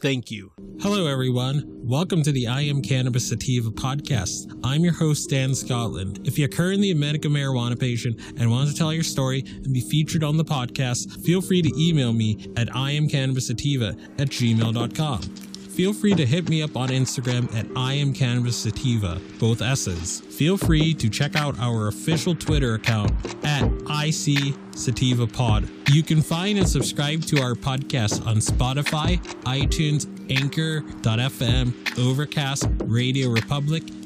Thank 0.00 0.30
you. 0.30 0.52
Hello, 0.80 1.06
everyone. 1.06 1.62
Welcome 1.66 2.22
to 2.22 2.32
the 2.32 2.46
I 2.46 2.62
Am 2.62 2.80
Cannabis 2.80 3.28
Sativa 3.28 3.70
podcast. 3.70 4.58
I'm 4.64 4.82
your 4.82 4.94
host, 4.94 5.28
Dan 5.28 5.54
Scotland. 5.54 6.26
If 6.26 6.38
you're 6.38 6.48
currently 6.48 6.90
a 6.90 6.94
medical 6.94 7.30
marijuana 7.30 7.78
patient 7.78 8.18
and 8.38 8.50
want 8.50 8.70
to 8.70 8.74
tell 8.74 8.94
your 8.94 9.02
story 9.02 9.44
and 9.46 9.74
be 9.74 9.82
featured 9.82 10.24
on 10.24 10.38
the 10.38 10.44
podcast, 10.44 11.22
feel 11.22 11.42
free 11.42 11.60
to 11.60 11.70
email 11.78 12.14
me 12.14 12.50
at 12.56 12.68
iamcannabissativa 12.68 13.90
at 14.18 14.28
gmail.com. 14.28 15.49
Feel 15.80 15.94
free 15.94 16.14
to 16.14 16.26
hit 16.26 16.46
me 16.50 16.60
up 16.60 16.76
on 16.76 16.90
Instagram 16.90 17.50
at 17.54 17.66
I 17.74 17.94
am 17.94 18.12
Cannabis 18.12 18.54
Sativa, 18.54 19.18
both 19.38 19.62
S's. 19.62 20.20
Feel 20.20 20.58
free 20.58 20.92
to 20.92 21.08
check 21.08 21.36
out 21.36 21.58
our 21.58 21.88
official 21.88 22.34
Twitter 22.34 22.74
account 22.74 23.10
at 23.42 23.64
IC 23.88 24.54
Sativa 24.72 25.26
Pod. 25.26 25.66
You 25.88 26.02
can 26.02 26.20
find 26.20 26.58
and 26.58 26.68
subscribe 26.68 27.22
to 27.28 27.40
our 27.40 27.54
podcast 27.54 28.26
on 28.26 28.36
Spotify, 28.36 29.22
iTunes, 29.44 30.06
Anchor.fm, 30.30 31.98
Overcast, 31.98 32.68
Radio 32.84 33.30
Republic, 33.30 33.82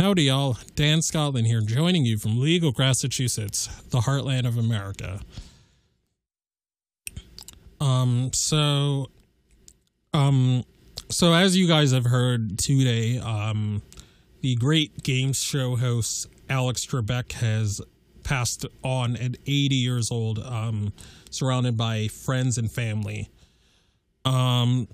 Howdy, 0.00 0.22
y'all. 0.22 0.56
Dan 0.76 1.02
Scotland 1.02 1.46
here, 1.46 1.60
joining 1.60 2.06
you 2.06 2.16
from 2.16 2.40
legal 2.40 2.72
Massachusetts, 2.78 3.66
the 3.90 3.98
heartland 3.98 4.46
of 4.46 4.56
America. 4.56 5.20
Um, 7.82 8.30
so, 8.32 9.10
um, 10.14 10.64
so 11.10 11.34
as 11.34 11.54
you 11.54 11.68
guys 11.68 11.92
have 11.92 12.06
heard 12.06 12.58
today, 12.58 13.18
um, 13.18 13.82
the 14.40 14.54
great 14.54 15.02
game 15.02 15.34
show 15.34 15.76
host 15.76 16.28
Alex 16.48 16.86
Trebek 16.86 17.32
has 17.32 17.82
passed 18.24 18.64
on 18.82 19.18
at 19.18 19.36
80 19.46 19.74
years 19.74 20.10
old, 20.10 20.38
um, 20.38 20.94
surrounded 21.28 21.76
by 21.76 22.08
friends 22.08 22.56
and 22.56 22.72
family. 22.72 23.28
Um, 24.24 24.88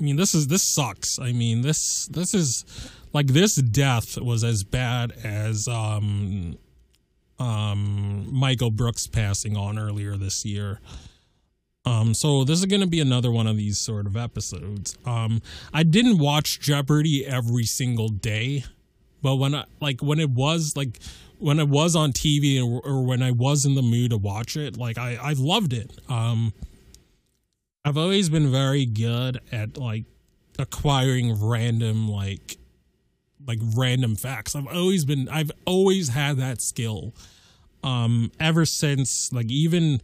I 0.00 0.04
mean, 0.04 0.16
this 0.16 0.34
is 0.34 0.46
this 0.46 0.62
sucks. 0.62 1.18
I 1.18 1.32
mean, 1.32 1.60
this 1.60 2.06
this 2.06 2.34
is 2.34 2.64
like 3.12 3.28
this 3.28 3.56
death 3.56 4.18
was 4.18 4.42
as 4.44 4.64
bad 4.64 5.12
as 5.22 5.68
um 5.68 6.56
um 7.38 8.26
Michael 8.32 8.70
Brooks 8.70 9.06
passing 9.06 9.56
on 9.56 9.78
earlier 9.78 10.16
this 10.16 10.44
year. 10.44 10.80
Um, 11.86 12.12
so 12.12 12.44
this 12.44 12.58
is 12.58 12.66
going 12.66 12.82
to 12.82 12.86
be 12.86 13.00
another 13.00 13.30
one 13.30 13.46
of 13.46 13.56
these 13.56 13.78
sort 13.78 14.06
of 14.06 14.16
episodes. 14.16 14.98
Um, 15.06 15.40
I 15.72 15.82
didn't 15.82 16.18
watch 16.18 16.60
Jeopardy 16.60 17.26
every 17.26 17.64
single 17.64 18.08
day, 18.08 18.64
but 19.22 19.36
when 19.36 19.54
I 19.54 19.64
like 19.80 20.02
when 20.02 20.20
it 20.20 20.30
was 20.30 20.76
like 20.76 20.98
when 21.38 21.58
it 21.58 21.68
was 21.68 21.96
on 21.96 22.12
TV 22.12 22.62
or, 22.62 22.80
or 22.86 23.04
when 23.04 23.22
I 23.22 23.30
was 23.30 23.64
in 23.64 23.74
the 23.74 23.82
mood 23.82 24.10
to 24.10 24.18
watch 24.18 24.56
it, 24.56 24.76
like 24.76 24.98
I 24.98 25.16
I 25.16 25.32
loved 25.32 25.72
it. 25.72 25.90
Um, 26.08 26.52
I've 27.84 27.96
always 27.96 28.28
been 28.28 28.50
very 28.50 28.84
good 28.84 29.40
at 29.50 29.78
like 29.78 30.04
acquiring 30.58 31.42
random 31.42 32.08
like 32.08 32.58
like 33.46 33.58
random 33.74 34.16
facts. 34.16 34.54
I've 34.54 34.66
always 34.66 35.04
been 35.04 35.28
I've 35.28 35.50
always 35.64 36.10
had 36.10 36.36
that 36.38 36.60
skill. 36.60 37.14
Um 37.82 38.30
ever 38.38 38.66
since 38.66 39.32
like 39.32 39.50
even 39.50 40.02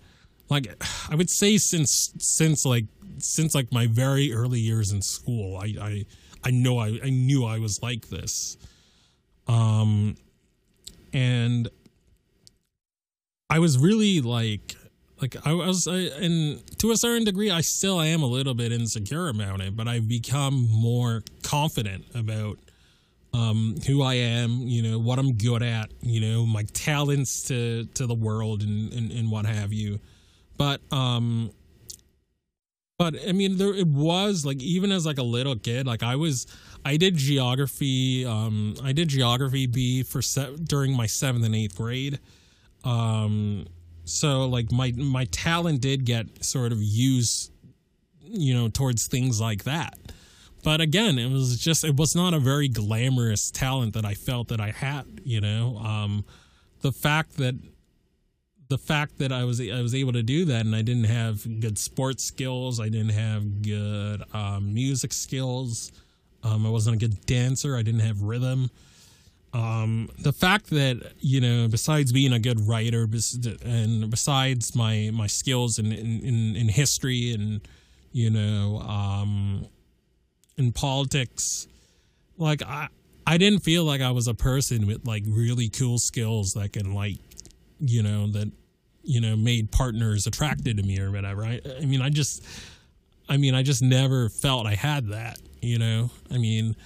like 0.48 0.82
I 1.10 1.14
would 1.14 1.30
say 1.30 1.58
since 1.58 2.12
since 2.18 2.64
like 2.64 2.86
since 3.18 3.54
like 3.54 3.72
my 3.72 3.86
very 3.86 4.32
early 4.32 4.60
years 4.60 4.92
in 4.92 5.02
school. 5.02 5.58
I 5.58 5.74
I 5.80 6.06
I 6.44 6.50
know 6.50 6.78
I 6.78 6.98
I 7.04 7.10
knew 7.10 7.44
I 7.44 7.58
was 7.58 7.82
like 7.82 8.08
this. 8.08 8.56
Um 9.48 10.16
and 11.12 11.68
I 13.50 13.58
was 13.58 13.78
really 13.78 14.20
like 14.22 14.76
like 15.20 15.36
I 15.46 15.52
was, 15.52 15.86
I, 15.88 15.96
and 16.20 16.62
to 16.78 16.90
a 16.90 16.96
certain 16.96 17.24
degree, 17.24 17.50
I 17.50 17.62
still 17.62 18.00
am 18.00 18.22
a 18.22 18.26
little 18.26 18.54
bit 18.54 18.72
insecure 18.72 19.28
about 19.28 19.60
it, 19.60 19.76
but 19.76 19.88
I've 19.88 20.08
become 20.08 20.68
more 20.70 21.22
confident 21.42 22.04
about 22.14 22.58
um, 23.32 23.76
who 23.86 24.02
I 24.02 24.14
am, 24.14 24.62
you 24.62 24.82
know, 24.82 24.98
what 24.98 25.18
I'm 25.18 25.34
good 25.34 25.62
at, 25.62 25.90
you 26.00 26.20
know, 26.20 26.46
my 26.46 26.64
talents 26.72 27.44
to 27.44 27.84
to 27.94 28.06
the 28.06 28.14
world 28.14 28.62
and 28.62 28.92
and, 28.92 29.10
and 29.10 29.30
what 29.30 29.46
have 29.46 29.72
you. 29.72 30.00
But 30.56 30.80
um, 30.92 31.50
but 32.98 33.14
I 33.28 33.32
mean, 33.32 33.58
there 33.58 33.74
it 33.74 33.86
was 33.88 34.46
like 34.46 34.62
even 34.62 34.90
as 34.90 35.04
like 35.04 35.18
a 35.18 35.22
little 35.22 35.56
kid, 35.56 35.86
like 35.86 36.02
I 36.02 36.16
was, 36.16 36.46
I 36.84 36.96
did 36.96 37.16
geography, 37.16 38.24
um, 38.24 38.74
I 38.82 38.92
did 38.92 39.08
geography 39.08 39.66
bee 39.66 40.02
for 40.02 40.22
se- 40.22 40.56
during 40.64 40.96
my 40.96 41.06
seventh 41.06 41.44
and 41.44 41.54
eighth 41.54 41.76
grade. 41.76 42.18
Um, 42.84 43.66
so 44.06 44.46
like 44.48 44.70
my 44.70 44.92
my 44.96 45.24
talent 45.26 45.80
did 45.80 46.04
get 46.04 46.44
sort 46.44 46.72
of 46.72 46.82
used 46.82 47.50
you 48.22 48.54
know 48.54 48.68
towards 48.68 49.06
things 49.06 49.40
like 49.40 49.64
that. 49.64 49.98
But 50.64 50.80
again 50.80 51.18
it 51.18 51.30
was 51.30 51.58
just 51.58 51.84
it 51.84 51.96
was 51.96 52.14
not 52.14 52.32
a 52.32 52.38
very 52.38 52.68
glamorous 52.68 53.50
talent 53.50 53.94
that 53.94 54.04
i 54.04 54.14
felt 54.14 54.48
that 54.48 54.60
i 54.60 54.70
had 54.70 55.20
you 55.24 55.40
know? 55.40 55.76
Um 55.78 56.24
the 56.80 56.92
fact 56.92 57.36
that 57.36 57.56
the 58.68 58.78
fact 58.78 59.18
that 59.18 59.32
i 59.32 59.44
was 59.44 59.60
i 59.60 59.80
was 59.80 59.94
able 59.94 60.12
to 60.12 60.22
do 60.22 60.44
that 60.44 60.64
and 60.66 60.74
i 60.74 60.82
didn't 60.82 61.04
have 61.04 61.60
good 61.60 61.78
sports 61.78 62.24
skills 62.24 62.80
i 62.80 62.88
didn't 62.88 63.10
have 63.10 63.62
good 63.62 64.22
um, 64.34 64.74
music 64.74 65.12
skills 65.12 65.92
um, 66.42 66.66
i 66.66 66.68
wasn't 66.68 66.94
a 66.94 66.98
good 66.98 67.24
dancer 67.26 67.76
i 67.76 67.82
didn't 67.82 68.00
have 68.00 68.22
rhythm 68.22 68.70
um, 69.56 70.10
the 70.18 70.34
fact 70.34 70.68
that 70.70 71.14
you 71.18 71.40
know, 71.40 71.66
besides 71.66 72.12
being 72.12 72.32
a 72.34 72.38
good 72.38 72.60
writer, 72.68 73.08
and 73.64 74.10
besides 74.10 74.76
my 74.76 75.10
my 75.14 75.26
skills 75.26 75.78
in 75.78 75.92
in, 75.92 76.56
in 76.56 76.68
history 76.68 77.32
and 77.32 77.66
you 78.12 78.28
know, 78.28 78.80
um, 78.80 79.66
in 80.58 80.72
politics, 80.72 81.68
like 82.36 82.62
I 82.62 82.88
I 83.26 83.38
didn't 83.38 83.60
feel 83.60 83.84
like 83.84 84.02
I 84.02 84.10
was 84.10 84.28
a 84.28 84.34
person 84.34 84.86
with 84.86 85.06
like 85.06 85.24
really 85.26 85.70
cool 85.70 85.98
skills 85.98 86.52
that 86.52 86.74
can 86.74 86.92
like, 86.92 87.16
you 87.80 88.02
know, 88.02 88.26
that 88.32 88.52
you 89.04 89.22
know 89.22 89.36
made 89.36 89.72
partners 89.72 90.26
attracted 90.26 90.76
to 90.76 90.82
me 90.82 91.00
or 91.00 91.10
whatever. 91.10 91.44
I 91.44 91.62
I 91.80 91.86
mean, 91.86 92.02
I 92.02 92.10
just, 92.10 92.44
I 93.26 93.38
mean, 93.38 93.54
I 93.54 93.62
just 93.62 93.80
never 93.80 94.28
felt 94.28 94.66
I 94.66 94.74
had 94.74 95.08
that. 95.08 95.38
You 95.62 95.78
know, 95.78 96.10
I 96.30 96.36
mean 96.36 96.76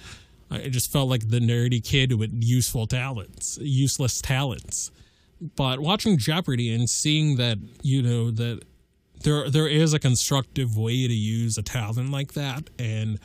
I 0.51 0.67
just 0.67 0.91
felt 0.91 1.09
like 1.09 1.29
the 1.29 1.39
nerdy 1.39 1.83
kid 1.83 2.13
with 2.19 2.31
useful 2.43 2.85
talents, 2.85 3.57
useless 3.61 4.21
talents. 4.21 4.91
But 5.55 5.79
watching 5.79 6.17
Jeopardy 6.17 6.73
and 6.73 6.89
seeing 6.89 7.37
that, 7.37 7.57
you 7.81 8.01
know, 8.01 8.31
that 8.31 8.63
there 9.23 9.49
there 9.49 9.67
is 9.67 9.93
a 9.93 9.99
constructive 9.99 10.77
way 10.77 11.07
to 11.07 11.13
use 11.13 11.57
a 11.57 11.63
talent 11.63 12.11
like 12.11 12.33
that 12.33 12.69
and 12.77 13.19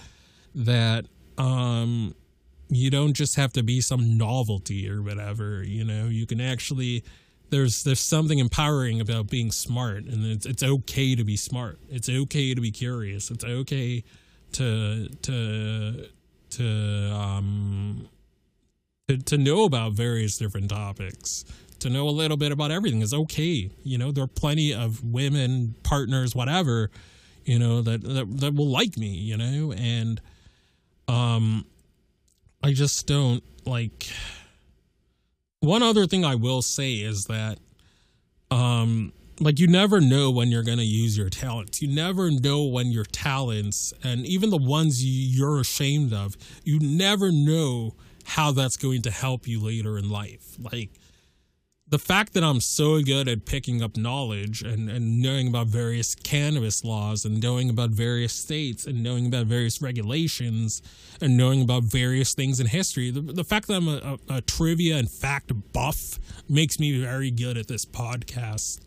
that 0.55 1.07
um 1.37 2.15
you 2.69 2.91
don't 2.91 3.13
just 3.13 3.37
have 3.37 3.53
to 3.53 3.63
be 3.63 3.81
some 3.81 4.17
novelty 4.17 4.89
or 4.89 5.03
whatever, 5.03 5.63
you 5.63 5.85
know, 5.85 6.07
you 6.07 6.27
can 6.27 6.41
actually 6.41 7.03
there's 7.51 7.85
there's 7.85 8.01
something 8.01 8.39
empowering 8.39 9.01
about 9.01 9.29
being 9.29 9.51
smart 9.51 10.05
and 10.05 10.25
it's 10.27 10.47
it's 10.47 10.63
okay 10.63 11.15
to 11.15 11.25
be 11.25 11.37
smart. 11.37 11.79
It's 11.91 12.09
okay 12.09 12.55
to 12.55 12.61
be 12.61 12.71
curious. 12.71 13.31
It's 13.31 13.45
okay 13.45 14.05
to 14.53 15.09
to 15.23 16.09
to 16.57 17.13
um 17.13 18.09
to, 19.09 19.19
to 19.19 19.39
know 19.39 19.65
about 19.65 19.93
various 19.93 20.37
different 20.39 20.71
topics 20.71 21.45
to 21.81 21.91
know 21.91 22.09
a 22.09 22.11
little 22.11 22.37
bit 22.37 22.53
about 22.53 22.71
everything 22.71 23.03
is 23.03 23.13
okay. 23.13 23.71
You 23.85 23.99
know 23.99 24.11
there 24.11 24.25
are 24.25 24.29
plenty 24.29 24.73
of 24.75 25.05
women 25.05 25.75
partners 25.83 26.35
whatever 26.35 26.91
you 27.45 27.59
know 27.59 27.83
that 27.83 28.03
that, 28.03 28.41
that 28.41 28.55
will 28.55 28.69
like 28.69 28.97
me 28.97 29.09
you 29.09 29.37
know? 29.37 29.73
And 29.73 30.21
um 31.09 31.65
i 32.63 32.73
just 32.73 33.07
don't 33.07 33.45
like 33.65 34.09
one 35.61 35.83
other 35.83 36.07
thing 36.07 36.25
i 36.25 36.35
will 36.35 36.63
say 36.63 36.95
is 36.95 37.27
that 37.27 37.59
um 38.51 39.13
like 39.41 39.59
you 39.59 39.67
never 39.67 40.01
know 40.01 40.31
when 40.31 40.51
you're 40.51 40.63
going 40.63 40.79
to 40.79 40.85
use 40.85 41.17
your 41.17 41.29
talents 41.29 41.83
you 41.83 41.89
never 41.89 42.31
know 42.31 42.65
when 42.65 42.91
your 42.91 43.05
talents 43.05 43.93
and 44.03 44.25
even 44.27 44.51
the 44.51 44.57
ones 44.57 45.05
you're 45.05 45.61
ashamed 45.61 46.13
of 46.13 46.37
you 46.65 46.79
never 46.81 47.31
know 47.31 47.95
how 48.25 48.51
that's 48.51 48.77
going 48.77 49.03
to 49.03 49.11
help 49.11 49.47
you 49.47 49.61
later 49.63 49.99
in 49.99 50.09
life 50.09 50.57
like 50.59 50.91
the 51.89 51.99
fact 52.01 52.33
that 52.33 52.43
I'm 52.43 52.61
so 52.61 53.01
good 53.01 53.29
at 53.29 53.47
picking 53.47 53.81
up 53.81 53.97
knowledge 53.97 54.63
and, 54.63 54.91
and 54.91 55.23
knowing 55.23 55.47
about 55.47 55.69
various 55.69 56.17
cannabis 56.17 56.83
laws 56.85 57.25
and 57.25 57.41
knowing 57.41 57.71
about 57.71 57.91
various 57.91 58.33
states 58.33 58.87
and 58.87 59.05
knowing 59.05 59.27
about 59.27 59.47
various 59.47 59.81
regulations 59.81 60.83
and 61.21 61.37
knowing 61.37 61.63
about 61.63 61.85
various 61.85 62.35
things 62.35 62.59
in 62.59 62.67
history, 62.67 63.13
the, 63.13 63.21
the 63.21 63.45
fact 63.45 63.69
that 63.69 63.75
I'm 63.75 63.87
a, 63.87 64.19
a, 64.29 64.37
a 64.37 64.41
trivia 64.41 64.97
and 64.97 65.09
fact 65.09 65.53
buff 65.73 66.19
makes 66.49 66.81
me 66.81 67.01
very 67.01 67.31
good 67.31 67.57
at 67.57 67.69
this 67.69 67.85
podcast. 67.85 68.81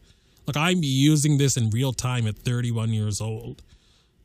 Like 0.50 0.57
I'm 0.57 0.80
using 0.81 1.38
this 1.38 1.57
in 1.57 1.69
real 1.69 1.94
time 1.94 2.25
at 2.25 2.36
31 2.36 2.92
years 2.92 3.22
old 3.22 3.62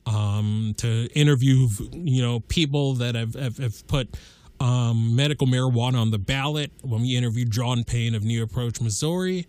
um, 0.07 0.73
to 0.79 1.07
interview, 1.15 1.69
you 1.93 2.23
know, 2.23 2.41
people 2.41 2.95
that 2.95 3.15
have, 3.15 3.35
have, 3.35 3.59
have 3.59 3.87
put 3.89 4.17
um, 4.59 5.15
medical 5.15 5.47
marijuana 5.47 6.01
on 6.01 6.13
the 6.13 6.19
ballot. 6.19 6.73
When 6.81 7.03
we 7.03 7.15
interviewed 7.15 7.51
John 7.51 7.85
Payne 7.85 8.15
of 8.15 8.25
New 8.25 8.43
Approach, 8.43 8.81
Missouri. 8.81 9.47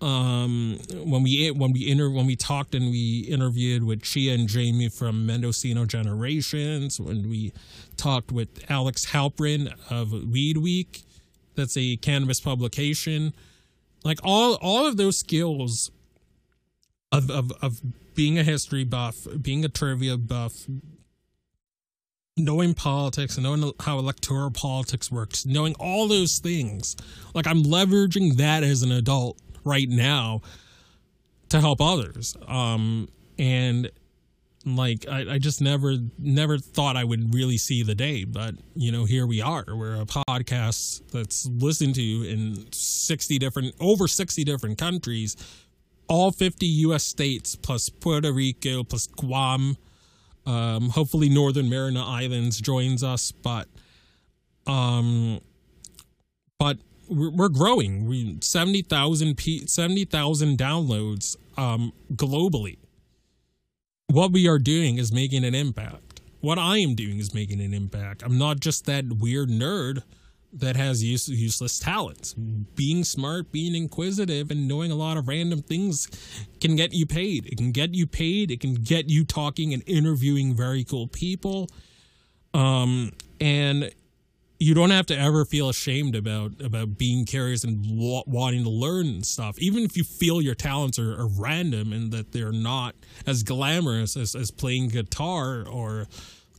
Um, 0.00 0.78
when 1.04 1.22
we 1.22 1.50
when 1.50 1.72
we 1.72 1.90
inter 1.90 2.08
when 2.08 2.24
we 2.24 2.34
talked 2.34 2.74
and 2.74 2.90
we 2.90 3.26
interviewed 3.28 3.84
with 3.84 4.00
Chia 4.00 4.32
and 4.32 4.48
Jamie 4.48 4.88
from 4.88 5.26
Mendocino 5.26 5.84
Generations. 5.84 6.98
When 6.98 7.28
we 7.28 7.52
talked 7.98 8.32
with 8.32 8.64
Alex 8.70 9.04
Halperin 9.04 9.70
of 9.90 10.12
Weed 10.12 10.56
Week, 10.56 11.02
that's 11.56 11.76
a 11.76 11.96
cannabis 11.96 12.40
publication. 12.40 13.34
Like 14.02 14.20
all 14.22 14.54
all 14.62 14.86
of 14.86 14.96
those 14.96 15.18
skills 15.18 15.90
of, 17.12 17.30
of, 17.30 17.52
of 17.62 17.80
being 18.14 18.38
a 18.38 18.42
history 18.42 18.84
buff, 18.84 19.26
being 19.40 19.64
a 19.64 19.68
trivia 19.68 20.16
buff, 20.16 20.66
knowing 22.36 22.74
politics 22.74 23.36
and 23.36 23.44
knowing 23.44 23.72
how 23.80 23.98
electoral 23.98 24.50
politics 24.50 25.10
works, 25.10 25.46
knowing 25.46 25.74
all 25.78 26.08
those 26.08 26.38
things. 26.38 26.96
Like 27.34 27.46
I'm 27.46 27.62
leveraging 27.62 28.36
that 28.36 28.62
as 28.62 28.82
an 28.82 28.92
adult 28.92 29.38
right 29.64 29.88
now 29.88 30.42
to 31.48 31.60
help 31.60 31.80
others. 31.80 32.36
Um, 32.46 33.08
and 33.38 33.90
like 34.66 35.06
I, 35.08 35.34
I 35.34 35.38
just 35.38 35.60
never 35.60 35.94
never 36.18 36.58
thought 36.58 36.96
I 36.96 37.04
would 37.04 37.32
really 37.32 37.56
see 37.56 37.84
the 37.84 37.94
day, 37.94 38.24
but 38.24 38.54
you 38.74 38.90
know, 38.90 39.04
here 39.04 39.26
we 39.26 39.40
are. 39.40 39.64
We're 39.68 40.00
a 40.00 40.06
podcast 40.06 41.02
that's 41.12 41.46
listened 41.46 41.94
to 41.94 42.28
in 42.28 42.66
sixty 42.72 43.38
different 43.38 43.74
over 43.78 44.08
sixty 44.08 44.42
different 44.42 44.76
countries 44.76 45.36
all 46.08 46.30
50 46.30 46.66
US 46.66 47.04
states 47.04 47.56
plus 47.56 47.88
Puerto 47.88 48.32
Rico 48.32 48.84
plus 48.84 49.06
Guam. 49.06 49.76
Um, 50.44 50.90
hopefully 50.90 51.28
Northern 51.28 51.68
Mariana 51.68 52.04
Islands 52.04 52.60
joins 52.60 53.02
us, 53.02 53.32
but 53.32 53.66
um, 54.66 55.40
but 56.58 56.78
we're, 57.08 57.48
growing. 57.48 58.06
We 58.06 58.38
70,000 58.40 59.38
70,000 59.66 60.58
downloads 60.58 61.36
um, 61.56 61.92
globally. 62.12 62.78
What 64.08 64.32
we 64.32 64.48
are 64.48 64.58
doing 64.58 64.98
is 64.98 65.12
making 65.12 65.44
an 65.44 65.54
impact. 65.54 66.20
What 66.40 66.58
I 66.58 66.78
am 66.78 66.94
doing 66.94 67.18
is 67.18 67.34
making 67.34 67.60
an 67.60 67.74
impact. 67.74 68.22
I'm 68.22 68.38
not 68.38 68.60
just 68.60 68.86
that 68.86 69.04
weird 69.18 69.48
nerd 69.48 70.02
that 70.58 70.76
has 70.76 71.02
use, 71.02 71.28
useless 71.28 71.78
talents. 71.78 72.34
Being 72.34 73.04
smart, 73.04 73.52
being 73.52 73.74
inquisitive, 73.74 74.50
and 74.50 74.66
knowing 74.66 74.90
a 74.90 74.96
lot 74.96 75.16
of 75.16 75.28
random 75.28 75.62
things 75.62 76.08
can 76.60 76.76
get 76.76 76.92
you 76.92 77.06
paid. 77.06 77.46
It 77.46 77.56
can 77.56 77.72
get 77.72 77.94
you 77.94 78.06
paid. 78.06 78.50
It 78.50 78.60
can 78.60 78.74
get 78.74 79.08
you 79.08 79.24
talking 79.24 79.72
and 79.72 79.82
interviewing 79.86 80.54
very 80.54 80.84
cool 80.84 81.06
people. 81.06 81.68
Um, 82.54 83.12
and 83.40 83.90
you 84.58 84.74
don't 84.74 84.90
have 84.90 85.06
to 85.06 85.18
ever 85.18 85.44
feel 85.44 85.68
ashamed 85.68 86.14
about 86.14 86.52
about 86.62 86.96
being 86.96 87.24
curious 87.26 87.64
and 87.64 87.84
w- 87.84 88.22
wanting 88.26 88.64
to 88.64 88.70
learn 88.70 89.22
stuff 89.22 89.58
even 89.58 89.84
if 89.84 89.96
you 89.96 90.04
feel 90.04 90.40
your 90.40 90.54
talents 90.54 90.98
are, 90.98 91.20
are, 91.20 91.26
random 91.26 91.92
and 91.92 92.10
that 92.12 92.32
they're 92.32 92.52
not 92.52 92.94
as 93.26 93.42
glamorous 93.42 94.16
as, 94.16 94.34
as 94.34 94.50
playing 94.50 94.88
guitar 94.88 95.66
or 95.68 96.06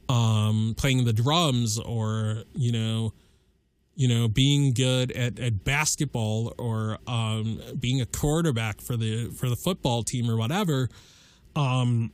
um, 0.09 0.75
playing 0.77 1.05
the 1.05 1.13
drums 1.13 1.79
or 1.79 2.43
you 2.53 2.71
know 2.71 3.13
you 3.97 4.07
know, 4.07 4.27
being 4.27 4.73
good 4.73 5.11
at, 5.13 5.39
at 5.39 5.63
basketball 5.63 6.53
or 6.59 6.99
um, 7.07 7.59
being 7.79 7.99
a 7.99 8.05
quarterback 8.05 8.79
for 8.79 8.95
the 8.95 9.31
for 9.31 9.49
the 9.49 9.55
football 9.55 10.03
team 10.03 10.29
or 10.29 10.37
whatever. 10.37 10.87
Um, 11.55 12.11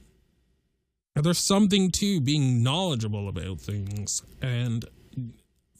there's 1.13 1.37
something 1.37 1.91
to 1.91 2.21
being 2.21 2.63
knowledgeable 2.63 3.27
about 3.27 3.59
things, 3.59 4.23
and 4.41 4.85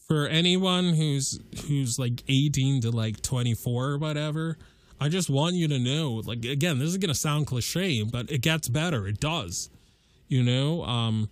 for 0.05 0.27
anyone 0.27 0.93
who's 0.93 1.39
who's 1.67 1.97
like 1.97 2.21
18 2.27 2.81
to 2.81 2.91
like 2.91 3.21
24 3.21 3.91
or 3.91 3.97
whatever, 3.97 4.57
I 4.99 5.07
just 5.07 5.29
want 5.29 5.55
you 5.55 5.69
to 5.69 5.79
know, 5.79 6.21
like 6.25 6.43
again, 6.43 6.79
this 6.79 6.89
is 6.89 6.97
gonna 6.97 7.15
sound 7.15 7.47
cliche, 7.47 8.03
but 8.03 8.29
it 8.29 8.41
gets 8.41 8.67
better. 8.67 9.07
It 9.07 9.21
does, 9.21 9.69
you 10.27 10.43
know. 10.43 10.83
Um, 10.83 11.29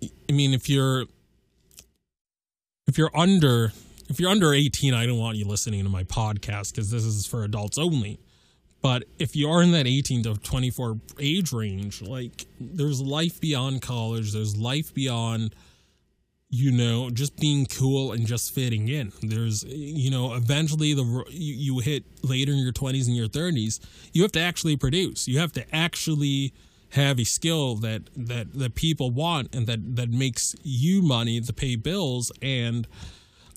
I 0.00 0.32
mean, 0.32 0.54
if 0.54 0.68
you're 0.68 1.06
if 2.88 2.98
you're 2.98 3.14
under 3.14 3.70
if 4.08 4.18
you're 4.18 4.30
under 4.30 4.52
18 4.52 4.94
i 4.94 5.06
don't 5.06 5.18
want 5.18 5.36
you 5.36 5.44
listening 5.44 5.84
to 5.84 5.90
my 5.90 6.02
podcast 6.02 6.72
because 6.72 6.90
this 6.90 7.04
is 7.04 7.26
for 7.26 7.44
adults 7.44 7.78
only. 7.78 8.18
But 8.80 9.04
if 9.18 9.34
you 9.34 9.50
are 9.50 9.60
in 9.60 9.72
that 9.72 9.88
18 9.88 10.22
to 10.22 10.34
24 10.36 10.98
age 11.20 11.52
range 11.52 12.00
like 12.02 12.46
there's 12.58 13.00
life 13.00 13.40
beyond 13.40 13.82
college 13.82 14.32
there's 14.32 14.56
life 14.56 14.94
beyond 14.94 15.54
you 16.48 16.70
know 16.70 17.10
just 17.10 17.36
being 17.36 17.66
cool 17.66 18.12
and 18.12 18.26
just 18.26 18.54
fitting 18.54 18.88
in. 18.88 19.12
There's 19.22 19.64
you 19.64 20.10
know 20.10 20.34
eventually 20.34 20.94
the 20.94 21.24
you, 21.28 21.54
you 21.54 21.78
hit 21.80 22.04
later 22.22 22.52
in 22.52 22.58
your 22.58 22.72
20s 22.72 23.06
and 23.06 23.16
your 23.16 23.28
30s 23.28 23.80
you 24.12 24.22
have 24.22 24.32
to 24.32 24.40
actually 24.40 24.76
produce. 24.76 25.28
You 25.28 25.40
have 25.40 25.52
to 25.52 25.74
actually 25.74 26.54
have 26.90 27.18
a 27.18 27.24
skill 27.24 27.74
that 27.76 28.02
that 28.16 28.52
that 28.54 28.74
people 28.74 29.10
want 29.10 29.54
and 29.54 29.66
that 29.66 29.96
that 29.96 30.10
makes 30.10 30.54
you 30.62 31.02
money 31.02 31.40
to 31.40 31.52
pay 31.52 31.76
bills 31.76 32.32
and 32.40 32.86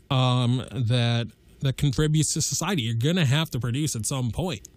um 0.09 0.57
that 0.71 1.27
that 1.61 1.77
contributes 1.77 2.33
to 2.33 2.41
society 2.41 2.81
you're 2.81 3.13
to 3.15 3.25
have 3.25 3.49
to 3.49 3.59
produce 3.59 3.95
at 3.95 4.05
some 4.05 4.31
point 4.31 4.67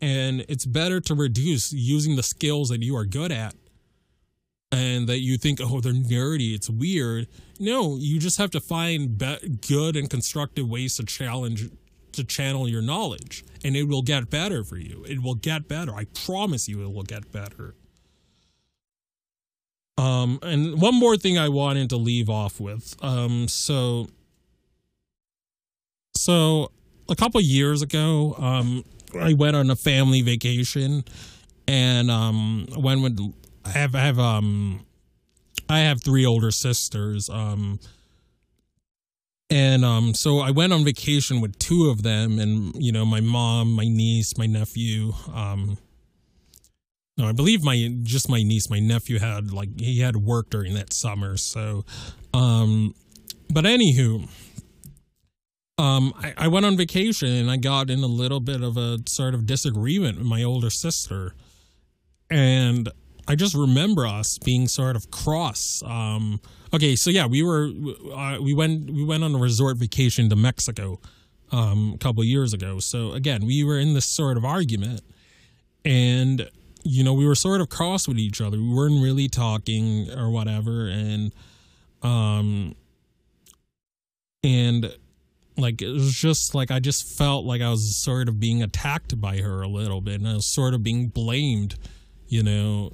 and 0.00 0.44
it's 0.48 0.66
better 0.66 1.00
to 1.00 1.14
reduce 1.14 1.72
using 1.72 2.16
the 2.16 2.22
skills 2.22 2.68
that 2.68 2.82
you 2.82 2.96
are 2.96 3.04
good 3.04 3.32
at 3.32 3.54
and 4.74 5.08
that 5.08 5.20
you 5.20 5.38
think, 5.38 5.60
oh, 5.62 5.80
they're 5.80 5.92
nerdy, 5.92 6.54
it's 6.54 6.68
weird. 6.68 7.28
No, 7.60 7.96
you 7.96 8.18
just 8.18 8.38
have 8.38 8.50
to 8.50 8.60
find 8.60 9.16
be- 9.16 9.58
good 9.66 9.96
and 9.96 10.10
constructive 10.10 10.68
ways 10.68 10.96
to 10.96 11.04
challenge, 11.04 11.70
to 12.14 12.24
channel 12.24 12.68
your 12.68 12.82
knowledge, 12.82 13.44
and 13.64 13.76
it 13.76 13.84
will 13.84 14.02
get 14.02 14.30
better 14.30 14.64
for 14.64 14.76
you. 14.76 15.04
It 15.08 15.22
will 15.22 15.34
get 15.34 15.68
better. 15.68 15.94
I 15.94 16.04
promise 16.04 16.68
you, 16.68 16.82
it 16.82 16.92
will 16.92 17.02
get 17.02 17.30
better. 17.30 17.74
Um, 19.96 20.40
and 20.42 20.80
one 20.80 20.94
more 20.94 21.16
thing 21.16 21.38
I 21.38 21.48
wanted 21.48 21.90
to 21.90 21.96
leave 21.96 22.28
off 22.28 22.60
with. 22.60 22.96
Um, 23.00 23.46
so, 23.46 24.08
so 26.16 26.72
a 27.08 27.14
couple 27.14 27.40
years 27.40 27.82
ago, 27.82 28.34
um, 28.38 28.84
I 29.18 29.34
went 29.34 29.56
on 29.56 29.70
a 29.70 29.76
family 29.76 30.22
vacation, 30.22 31.04
and 31.68 32.10
um, 32.10 32.66
went 32.76 33.02
with 33.02 33.18
I 33.64 33.70
have 33.70 33.94
I 33.94 34.00
have 34.00 34.18
um, 34.18 34.84
I 35.68 35.80
have 35.80 36.02
three 36.02 36.26
older 36.26 36.50
sisters. 36.50 37.30
Um, 37.30 37.78
and 39.50 39.84
um, 39.84 40.14
so 40.14 40.38
I 40.38 40.50
went 40.50 40.72
on 40.72 40.84
vacation 40.84 41.40
with 41.40 41.58
two 41.58 41.90
of 41.90 42.02
them, 42.02 42.38
and 42.38 42.72
you 42.76 42.92
know, 42.92 43.04
my 43.04 43.20
mom, 43.20 43.72
my 43.72 43.84
niece, 43.84 44.36
my 44.38 44.46
nephew. 44.46 45.12
Um, 45.32 45.78
no, 47.16 47.28
I 47.28 47.32
believe 47.32 47.62
my 47.62 47.90
just 48.02 48.28
my 48.28 48.42
niece, 48.42 48.68
my 48.70 48.80
nephew 48.80 49.18
had 49.18 49.52
like 49.52 49.78
he 49.78 50.00
had 50.00 50.16
work 50.16 50.50
during 50.50 50.74
that 50.74 50.92
summer. 50.92 51.36
So, 51.36 51.84
um, 52.32 52.94
but 53.52 53.64
anywho, 53.64 54.28
um, 55.78 56.12
I, 56.16 56.34
I 56.36 56.48
went 56.48 56.66
on 56.66 56.76
vacation 56.76 57.28
and 57.28 57.50
I 57.50 57.56
got 57.56 57.90
in 57.90 58.00
a 58.00 58.08
little 58.08 58.40
bit 58.40 58.62
of 58.62 58.76
a 58.76 58.98
sort 59.06 59.34
of 59.34 59.46
disagreement 59.46 60.18
with 60.18 60.26
my 60.26 60.42
older 60.42 60.70
sister, 60.70 61.34
and 62.30 62.88
I 63.26 63.34
just 63.34 63.54
remember 63.54 64.06
us 64.06 64.38
being 64.38 64.68
sort 64.68 64.96
of 64.96 65.10
cross. 65.10 65.82
Um, 65.84 66.40
okay, 66.72 66.96
so 66.96 67.10
yeah, 67.10 67.26
we 67.26 67.42
were 67.42 67.70
uh, 68.14 68.38
we 68.40 68.54
went 68.54 68.90
we 68.90 69.04
went 69.04 69.24
on 69.24 69.34
a 69.34 69.38
resort 69.38 69.76
vacation 69.76 70.28
to 70.30 70.36
Mexico 70.36 71.00
um, 71.52 71.92
a 71.94 71.98
couple 71.98 72.22
years 72.24 72.52
ago. 72.52 72.80
So 72.80 73.12
again, 73.12 73.46
we 73.46 73.64
were 73.64 73.78
in 73.78 73.94
this 73.94 74.06
sort 74.06 74.36
of 74.36 74.44
argument, 74.44 75.02
and 75.84 76.48
you 76.84 77.02
know, 77.02 77.14
we 77.14 77.26
were 77.26 77.34
sort 77.34 77.60
of 77.60 77.70
cross 77.70 78.06
with 78.06 78.18
each 78.18 78.40
other. 78.40 78.58
We 78.58 78.72
weren't 78.74 79.02
really 79.02 79.28
talking 79.28 80.10
or 80.10 80.30
whatever, 80.30 80.86
and 80.88 81.32
um, 82.02 82.74
and 84.42 84.94
like 85.56 85.80
it 85.80 85.90
was 85.90 86.12
just 86.14 86.54
like 86.54 86.70
I 86.70 86.80
just 86.80 87.16
felt 87.16 87.46
like 87.46 87.62
I 87.62 87.70
was 87.70 87.96
sort 87.96 88.28
of 88.28 88.38
being 88.38 88.62
attacked 88.62 89.18
by 89.20 89.38
her 89.38 89.62
a 89.62 89.68
little 89.68 90.00
bit, 90.00 90.16
and 90.16 90.28
I 90.28 90.34
was 90.34 90.46
sort 90.46 90.74
of 90.74 90.82
being 90.82 91.08
blamed, 91.08 91.76
you 92.28 92.42
know, 92.42 92.92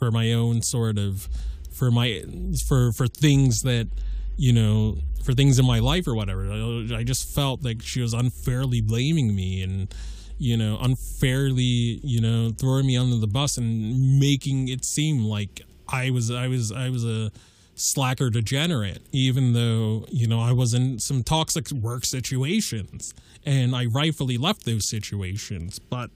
for 0.00 0.10
my 0.10 0.32
own 0.32 0.62
sort 0.62 0.98
of 0.98 1.28
for 1.70 1.92
my 1.92 2.24
for 2.66 2.90
for 2.90 3.06
things 3.06 3.62
that 3.62 3.88
you 4.36 4.52
know 4.52 4.98
for 5.22 5.32
things 5.32 5.58
in 5.60 5.66
my 5.66 5.78
life 5.78 6.08
or 6.08 6.14
whatever. 6.16 6.50
I 6.92 7.04
just 7.04 7.32
felt 7.32 7.62
like 7.62 7.82
she 7.82 8.00
was 8.00 8.14
unfairly 8.14 8.80
blaming 8.80 9.36
me 9.36 9.62
and 9.62 9.94
you 10.40 10.56
know, 10.56 10.78
unfairly, 10.80 12.00
you 12.02 12.18
know, 12.18 12.50
throwing 12.50 12.86
me 12.86 12.96
under 12.96 13.16
the 13.16 13.26
bus 13.26 13.58
and 13.58 14.18
making 14.18 14.68
it 14.68 14.86
seem 14.86 15.22
like 15.22 15.60
I 15.86 16.10
was 16.10 16.30
I 16.30 16.48
was 16.48 16.72
I 16.72 16.88
was 16.88 17.04
a 17.04 17.30
slacker 17.74 18.30
degenerate, 18.30 19.02
even 19.12 19.52
though, 19.52 20.06
you 20.10 20.26
know, 20.26 20.40
I 20.40 20.52
was 20.52 20.72
in 20.72 20.98
some 20.98 21.22
toxic 21.22 21.70
work 21.70 22.06
situations 22.06 23.12
and 23.44 23.76
I 23.76 23.84
rightfully 23.84 24.38
left 24.38 24.64
those 24.64 24.88
situations. 24.88 25.78
But 25.78 26.10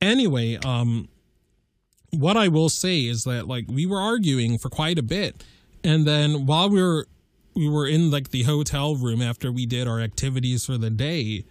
anyway, 0.00 0.58
um 0.64 1.08
what 2.18 2.36
I 2.36 2.48
will 2.48 2.68
say 2.68 3.06
is 3.06 3.24
that 3.24 3.46
like 3.46 3.66
we 3.68 3.86
were 3.86 4.00
arguing 4.00 4.58
for 4.58 4.68
quite 4.68 4.98
a 4.98 5.02
bit. 5.02 5.44
And 5.84 6.06
then 6.06 6.46
while 6.46 6.68
we 6.68 6.82
were 6.82 7.06
we 7.54 7.68
were 7.68 7.86
in 7.86 8.10
like 8.10 8.30
the 8.30 8.42
hotel 8.42 8.96
room 8.96 9.22
after 9.22 9.50
we 9.50 9.66
did 9.66 9.88
our 9.88 10.00
activities 10.00 10.66
for 10.66 10.76
the 10.76 10.90
day, 10.90 11.44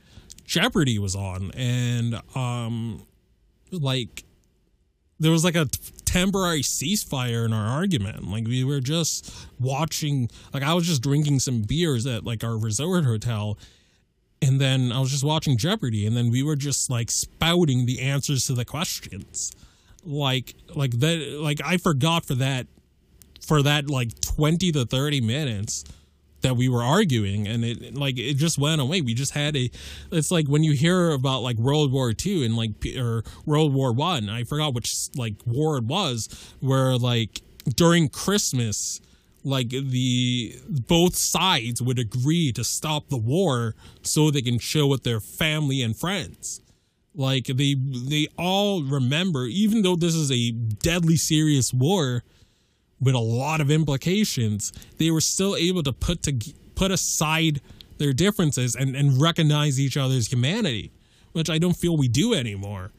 Jeopardy 0.45 0.99
was 0.99 1.15
on, 1.15 1.51
and 1.51 2.21
um, 2.35 3.05
like 3.71 4.23
there 5.19 5.31
was 5.31 5.43
like 5.43 5.55
a 5.55 5.65
temporary 6.05 6.61
ceasefire 6.61 7.45
in 7.45 7.53
our 7.53 7.65
argument. 7.65 8.27
Like 8.27 8.47
we 8.47 8.63
were 8.63 8.79
just 8.79 9.33
watching, 9.59 10.29
like 10.53 10.63
I 10.63 10.73
was 10.73 10.85
just 10.85 11.01
drinking 11.01 11.39
some 11.39 11.63
beers 11.63 12.05
at 12.05 12.23
like 12.23 12.43
our 12.43 12.57
resort 12.57 13.05
hotel, 13.05 13.57
and 14.41 14.61
then 14.61 14.91
I 14.91 14.99
was 14.99 15.11
just 15.11 15.23
watching 15.23 15.57
Jeopardy, 15.57 16.05
and 16.05 16.15
then 16.15 16.29
we 16.29 16.43
were 16.43 16.55
just 16.55 16.89
like 16.89 17.09
spouting 17.09 17.87
the 17.87 18.01
answers 18.01 18.45
to 18.45 18.53
the 18.53 18.65
questions, 18.65 19.51
like 20.05 20.55
like 20.73 20.91
that. 20.99 21.39
Like 21.39 21.61
I 21.63 21.77
forgot 21.77 22.25
for 22.25 22.35
that 22.35 22.67
for 23.41 23.61
that 23.63 23.89
like 23.89 24.19
twenty 24.21 24.71
to 24.71 24.85
thirty 24.85 25.21
minutes 25.21 25.83
that 26.45 26.55
we 26.55 26.69
were 26.69 26.83
arguing 26.83 27.47
and 27.47 27.65
it 27.65 27.95
like 27.95 28.19
it 28.19 28.35
just 28.35 28.59
went 28.59 28.79
away 28.79 29.01
we 29.01 29.15
just 29.15 29.31
had 29.31 29.55
a 29.55 29.67
it's 30.11 30.29
like 30.29 30.47
when 30.47 30.63
you 30.63 30.73
hear 30.73 31.09
about 31.09 31.41
like 31.41 31.57
world 31.57 31.91
war 31.91 32.13
ii 32.23 32.45
and 32.45 32.55
like 32.55 32.69
or 32.95 33.23
world 33.47 33.73
war 33.73 33.91
one 33.91 34.29
I, 34.29 34.41
I 34.41 34.43
forgot 34.43 34.75
which 34.75 34.93
like 35.15 35.33
war 35.47 35.77
it 35.77 35.85
was 35.85 36.29
where 36.59 36.97
like 36.97 37.41
during 37.75 38.09
christmas 38.09 39.01
like 39.43 39.69
the 39.69 40.55
both 40.87 41.15
sides 41.15 41.81
would 41.81 41.97
agree 41.97 42.51
to 42.51 42.63
stop 42.63 43.09
the 43.09 43.17
war 43.17 43.73
so 44.03 44.29
they 44.29 44.43
can 44.43 44.59
chill 44.59 44.87
with 44.87 45.01
their 45.01 45.19
family 45.19 45.81
and 45.81 45.97
friends 45.97 46.61
like 47.15 47.45
they 47.45 47.75
they 47.75 48.27
all 48.37 48.83
remember 48.83 49.45
even 49.45 49.81
though 49.81 49.95
this 49.95 50.15
is 50.15 50.31
a 50.31 50.51
deadly 50.51 51.15
serious 51.15 51.73
war 51.73 52.23
with 52.99 53.15
a 53.15 53.19
lot 53.19 53.61
of 53.61 53.69
implications, 53.69 54.71
they 54.97 55.11
were 55.11 55.21
still 55.21 55.55
able 55.55 55.83
to 55.83 55.93
put 55.93 56.23
to 56.23 56.33
put 56.75 56.91
aside 56.91 57.61
their 57.97 58.13
differences 58.13 58.75
and, 58.75 58.95
and 58.95 59.21
recognize 59.21 59.79
each 59.79 59.95
other's 59.95 60.31
humanity, 60.31 60.91
which 61.31 61.49
I 61.49 61.57
don't 61.57 61.75
feel 61.75 61.95
we 61.95 62.07
do 62.07 62.33
anymore. 62.33 62.91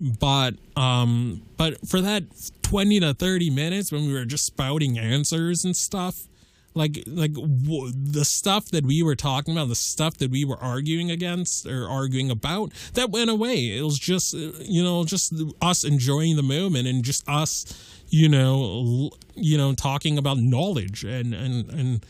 But 0.00 0.54
um, 0.76 1.42
but 1.56 1.86
for 1.88 2.00
that 2.00 2.24
twenty 2.62 3.00
to 3.00 3.14
thirty 3.14 3.50
minutes 3.50 3.92
when 3.92 4.06
we 4.06 4.12
were 4.12 4.24
just 4.24 4.44
spouting 4.44 4.98
answers 4.98 5.64
and 5.64 5.76
stuff, 5.76 6.26
like 6.74 7.02
like 7.06 7.32
w- 7.34 7.92
the 7.94 8.24
stuff 8.24 8.66
that 8.66 8.84
we 8.84 9.02
were 9.02 9.14
talking 9.14 9.54
about, 9.54 9.68
the 9.68 9.74
stuff 9.74 10.18
that 10.18 10.30
we 10.30 10.44
were 10.44 10.58
arguing 10.58 11.10
against 11.10 11.66
or 11.66 11.88
arguing 11.88 12.30
about, 12.30 12.72
that 12.94 13.10
went 13.10 13.30
away. 13.30 13.76
It 13.76 13.82
was 13.82 13.98
just 13.98 14.34
you 14.34 14.82
know 14.82 15.04
just 15.04 15.32
us 15.62 15.84
enjoying 15.84 16.36
the 16.36 16.42
moment 16.42 16.88
and 16.88 17.04
just 17.04 17.28
us 17.28 17.64
you 18.08 18.28
know 18.28 19.10
you 19.34 19.56
know 19.56 19.72
talking 19.74 20.18
about 20.18 20.38
knowledge 20.38 21.04
and 21.04 21.34
and 21.34 21.70
and 21.70 22.06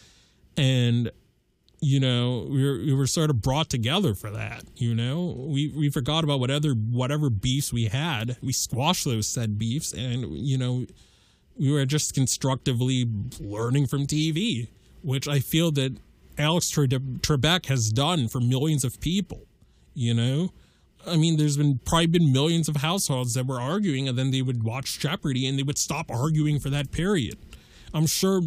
and 0.56 1.11
you 1.80 2.00
know 2.00 2.47
we 2.50 2.64
were, 2.64 2.78
we 2.78 2.94
were 2.94 3.06
sort 3.06 3.30
of 3.30 3.42
brought 3.42 3.68
together 3.68 4.14
for 4.14 4.30
that 4.30 4.64
you 4.76 4.94
know 4.94 5.47
we 5.49 5.68
we 5.68 5.90
forgot 5.90 6.25
about 6.25 6.40
whatever 6.40 6.71
whatever 6.71 7.28
beefs 7.28 7.73
we 7.73 7.87
had 7.87 8.37
we 8.42 8.52
squashed 8.52 9.04
those 9.04 9.26
said 9.26 9.59
beefs 9.59 9.92
and 9.92 10.25
you 10.38 10.56
know 10.56 10.87
we 11.58 11.73
were 11.73 11.84
just 11.84 12.14
constructively 12.14 13.06
learning 13.40 13.87
from 13.87 14.06
tv 14.06 14.68
which 15.02 15.28
i 15.28 15.38
feel 15.38 15.70
that 15.70 15.96
alex 16.38 16.70
trebek 16.73 17.66
has 17.66 17.90
done 17.90 18.28
for 18.28 18.40
millions 18.40 18.84
of 18.84 19.00
people 19.00 19.46
you 19.94 20.14
know 20.14 20.50
I 21.06 21.16
mean, 21.16 21.37
there's 21.37 21.56
been 21.56 21.80
probably 21.84 22.06
been 22.06 22.32
millions 22.32 22.68
of 22.68 22.76
households 22.76 23.34
that 23.34 23.46
were 23.46 23.61
arguing, 23.61 24.08
and 24.08 24.18
then 24.18 24.30
they 24.30 24.42
would 24.42 24.62
watch 24.62 24.99
Jeopardy 24.99 25.46
and 25.46 25.58
they 25.58 25.62
would 25.62 25.78
stop 25.78 26.11
arguing 26.11 26.58
for 26.58 26.70
that 26.70 26.92
period. 26.92 27.37
I'm 27.92 28.06
sure 28.06 28.42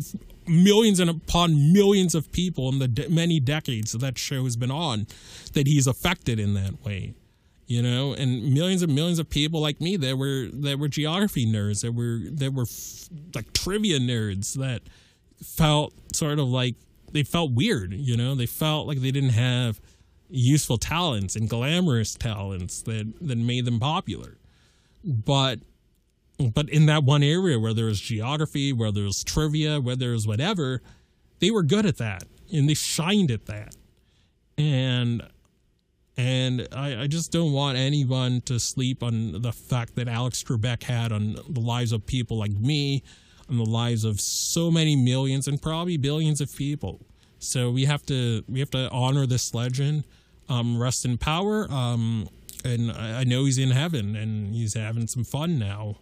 millions 0.48 1.00
and 1.00 1.10
upon 1.10 1.72
millions 1.74 2.16
of 2.16 2.32
people 2.32 2.70
in 2.70 2.80
the 2.80 2.88
de- 2.88 3.10
many 3.10 3.40
decades 3.40 3.92
that 3.92 4.00
that 4.00 4.18
show 4.18 4.44
has 4.44 4.56
been 4.56 4.72
on, 4.72 5.08
that 5.54 5.68
he's 5.68 5.88
affected 5.88 6.40
in 6.40 6.54
that 6.56 6.84
way. 6.84 7.14
You 7.68 7.82
know, 7.82 8.14
and 8.14 8.54
millions 8.54 8.82
and 8.82 8.96
millions 8.96 9.20
of 9.20 9.30
people 9.30 9.60
like 9.60 9.82
me 9.82 9.98
that 9.98 10.18
were 10.18 10.48
that 10.54 10.80
were 10.80 10.88
geography 10.88 11.46
nerds, 11.46 11.82
that 11.82 11.92
were 11.92 12.20
that 12.38 12.54
were 12.54 12.64
f- 12.64 13.10
like 13.36 13.52
trivia 13.52 14.00
nerds 14.00 14.54
that 14.54 14.82
felt 15.44 15.94
sort 16.16 16.40
of 16.40 16.48
like 16.48 16.76
they 17.12 17.24
felt 17.24 17.52
weird. 17.52 17.92
You 17.94 18.16
know, 18.16 18.36
they 18.36 18.46
felt 18.46 18.88
like 18.88 19.02
they 19.02 19.12
didn't 19.12 19.32
have 19.32 19.82
useful 20.30 20.78
talents 20.78 21.36
and 21.36 21.50
glamorous 21.50 22.16
talents 22.16 22.82
that 22.84 23.14
that 23.20 23.38
made 23.38 23.66
them 23.66 23.82
popular. 23.82 24.38
But 25.04 25.60
but 26.54 26.70
in 26.70 26.86
that 26.86 27.04
one 27.04 27.24
area 27.24 27.60
where 27.60 27.74
there 27.74 27.86
was 27.86 28.00
geography, 28.00 28.72
where 28.72 28.92
there 28.94 29.06
was 29.06 29.24
trivia, 29.24 29.82
where 29.82 29.96
there 29.96 30.12
was 30.12 30.26
whatever, 30.26 30.82
they 31.40 31.52
were 31.52 31.64
good 31.64 31.86
at 31.86 31.98
that 31.98 32.24
and 32.54 32.70
they 32.70 32.74
shined 32.74 33.32
at 33.32 33.46
that. 33.48 33.76
And 34.58 35.22
and 36.18 36.68
I, 36.72 37.04
I 37.04 37.08
just 37.08 37.32
don't 37.32 37.54
want 37.54 37.78
anyone 37.78 38.42
to 38.42 38.60
sleep 38.60 39.04
on 39.04 39.42
the 39.42 39.52
fact 39.52 39.96
that 39.96 40.08
Alex 40.08 40.44
Trebek 40.44 40.84
had 40.84 41.12
on 41.12 41.38
the 41.48 41.60
lives 41.60 41.92
of 41.92 42.06
people 42.08 42.38
like 42.38 42.52
me, 42.52 43.04
on 43.50 43.58
the 43.58 43.66
lives 43.66 44.04
of 44.04 44.20
so 44.20 44.72
many 44.72 44.96
millions 44.96 45.48
and 45.48 45.62
probably 45.62 45.96
billions 45.96 46.42
of 46.42 46.54
people. 46.56 47.02
So 47.40 47.70
we 47.70 47.86
have 47.86 48.04
to 48.08 48.44
we 48.50 48.60
have 48.60 48.72
to 48.72 48.90
honor 48.90 49.28
this 49.28 49.54
legend, 49.54 50.06
um, 50.50 50.78
rest 50.82 51.06
in 51.06 51.20
power. 51.20 51.72
Um, 51.72 52.28
and 52.66 52.92
I, 52.92 53.22
I 53.22 53.24
know 53.24 53.46
he's 53.46 53.60
in 53.60 53.70
heaven 53.70 54.16
and 54.16 54.56
he's 54.56 54.74
having 54.74 55.06
some 55.06 55.24
fun 55.24 55.60
now. 55.60 55.98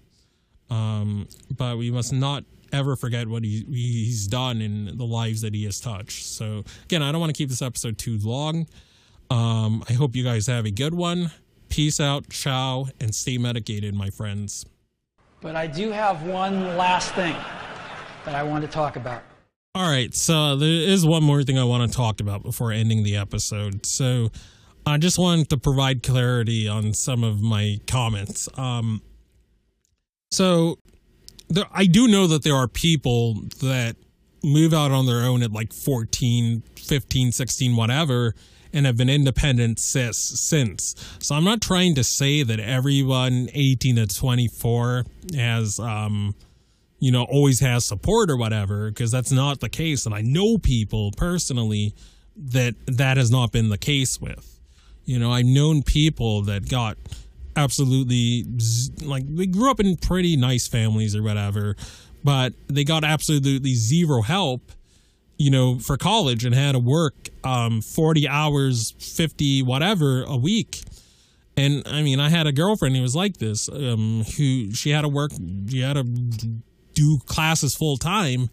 Um, 0.69 1.27
but 1.55 1.77
we 1.77 1.91
must 1.91 2.13
not 2.13 2.45
ever 2.71 2.95
forget 2.95 3.27
what 3.27 3.43
he, 3.43 3.65
he's 3.69 4.27
done 4.27 4.61
in 4.61 4.97
the 4.97 5.05
lives 5.05 5.41
that 5.41 5.53
he 5.53 5.65
has 5.65 5.79
touched. 5.79 6.25
So, 6.25 6.63
again, 6.85 7.03
I 7.03 7.11
don't 7.11 7.21
want 7.21 7.35
to 7.35 7.37
keep 7.37 7.49
this 7.49 7.61
episode 7.61 7.97
too 7.97 8.17
long. 8.23 8.67
Um, 9.29 9.83
I 9.89 9.93
hope 9.93 10.15
you 10.15 10.23
guys 10.23 10.47
have 10.47 10.65
a 10.65 10.71
good 10.71 10.93
one. 10.93 11.31
Peace 11.69 11.99
out, 11.99 12.29
ciao, 12.29 12.87
and 12.99 13.13
stay 13.13 13.37
medicated, 13.37 13.93
my 13.93 14.09
friends. 14.09 14.65
But 15.41 15.55
I 15.55 15.67
do 15.67 15.91
have 15.91 16.23
one 16.23 16.77
last 16.77 17.13
thing 17.13 17.35
that 18.25 18.35
I 18.35 18.43
want 18.43 18.63
to 18.63 18.69
talk 18.69 18.95
about. 18.95 19.23
All 19.73 19.89
right, 19.89 20.13
so 20.15 20.55
there 20.55 20.69
is 20.69 21.05
one 21.05 21.23
more 21.23 21.43
thing 21.43 21.59
I 21.59 21.65
want 21.65 21.91
to 21.91 21.95
talk 21.95 22.21
about 22.21 22.43
before 22.43 22.71
ending 22.71 23.03
the 23.03 23.17
episode. 23.17 23.85
So 23.85 24.31
I 24.85 24.97
just 24.97 25.19
wanted 25.19 25.49
to 25.49 25.57
provide 25.57 26.01
clarity 26.01 26.67
on 26.67 26.93
some 26.93 27.23
of 27.23 27.41
my 27.41 27.79
comments. 27.87 28.47
Um, 28.57 29.01
so 30.31 30.77
there, 31.49 31.65
I 31.73 31.87
do 31.87 32.07
know 32.07 32.27
that 32.27 32.43
there 32.43 32.55
are 32.55 32.67
people 32.67 33.35
that 33.61 33.95
move 34.43 34.73
out 34.73 34.91
on 34.91 35.07
their 35.07 35.23
own 35.23 35.41
at 35.43 35.51
like 35.51 35.73
14, 35.73 36.63
15, 36.77 37.31
16, 37.31 37.75
whatever, 37.75 38.35
and 38.75 38.85
have 38.85 38.97
been 38.97 39.09
independent 39.09 39.79
since. 39.79 40.95
So 41.19 41.33
I'm 41.33 41.45
not 41.45 41.61
trying 41.61 41.95
to 41.95 42.03
say 42.03 42.43
that 42.43 42.59
everyone 42.59 43.49
18 43.53 43.95
to 43.95 44.05
24 44.05 45.05
has, 45.33 45.79
um, 45.79 46.35
you 46.99 47.11
know, 47.11 47.23
always 47.23 47.61
has 47.61 47.85
support 47.85 48.29
or 48.29 48.35
whatever, 48.35 48.89
because 48.89 49.11
that's 49.11 49.31
not 49.31 49.61
the 49.61 49.69
case. 49.69 50.05
And 50.05 50.13
I 50.13 50.21
know 50.21 50.57
people 50.57 51.11
personally 51.15 51.95
that 52.35 52.75
that 52.85 53.15
has 53.15 53.31
not 53.31 53.53
been 53.53 53.69
the 53.69 53.77
case 53.77 54.19
with. 54.19 54.59
You 55.05 55.19
know, 55.19 55.31
I've 55.31 55.45
known 55.45 55.81
people 55.81 56.41
that 56.43 56.67
got 56.67 56.97
absolutely 57.55 58.43
like 59.03 59.23
they 59.33 59.45
grew 59.45 59.71
up 59.71 59.79
in 59.79 59.95
pretty 59.95 60.35
nice 60.35 60.67
families 60.67 61.15
or 61.15 61.23
whatever, 61.23 61.77
but 62.25 62.53
they 62.67 62.83
got 62.83 63.05
absolutely 63.05 63.73
zero 63.75 64.21
help, 64.21 64.69
you 65.37 65.51
know, 65.51 65.79
for 65.79 65.97
college 65.97 66.45
and 66.45 66.55
had 66.55 66.73
to 66.73 66.79
work 66.79 67.29
um 67.43 67.81
40 67.81 68.27
hours, 68.27 68.91
50 68.99 69.63
whatever 69.63 70.23
a 70.23 70.37
week. 70.37 70.81
And 71.57 71.83
I 71.87 72.01
mean, 72.01 72.19
I 72.19 72.29
had 72.29 72.47
a 72.47 72.51
girlfriend 72.51 72.95
who 72.95 73.01
was 73.01 73.15
like 73.15 73.37
this, 73.37 73.69
um, 73.69 74.23
who 74.37 74.71
she 74.73 74.89
had 74.89 75.01
to 75.01 75.07
work, 75.07 75.31
she 75.69 75.79
had 75.79 75.93
to 75.93 76.03
do 76.93 77.19
classes 77.25 77.75
full 77.75 77.97
time 77.97 78.49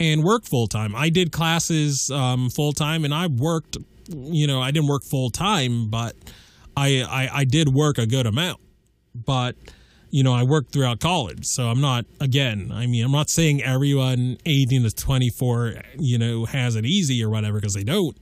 and 0.00 0.22
work 0.22 0.44
full 0.44 0.66
time. 0.66 0.94
I 0.94 1.08
did 1.08 1.32
classes 1.32 2.10
um, 2.10 2.50
full 2.50 2.72
time 2.72 3.04
and 3.04 3.12
I 3.12 3.26
worked, 3.26 3.76
you 4.08 4.46
know, 4.46 4.60
I 4.60 4.70
didn't 4.70 4.88
work 4.88 5.04
full 5.04 5.30
time, 5.30 5.88
but 5.88 6.14
I, 6.76 7.02
I 7.02 7.40
I 7.40 7.44
did 7.44 7.70
work 7.70 7.98
a 7.98 8.06
good 8.06 8.26
amount, 8.26 8.60
but 9.14 9.56
you 10.10 10.22
know 10.22 10.32
I 10.32 10.42
worked 10.42 10.72
throughout 10.72 11.00
college, 11.00 11.44
so 11.44 11.68
I'm 11.68 11.80
not 11.80 12.06
again. 12.20 12.70
I 12.72 12.86
mean, 12.86 13.04
I'm 13.04 13.12
not 13.12 13.30
saying 13.30 13.62
everyone 13.62 14.38
18 14.46 14.84
to 14.84 14.94
24, 14.94 15.74
you 15.98 16.18
know, 16.18 16.44
has 16.44 16.76
it 16.76 16.84
easy 16.86 17.22
or 17.22 17.30
whatever 17.30 17.58
because 17.58 17.74
they 17.74 17.84
don't. 17.84 18.16